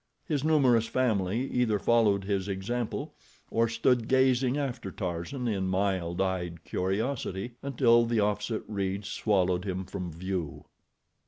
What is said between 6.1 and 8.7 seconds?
eyed curiosity, until the opposite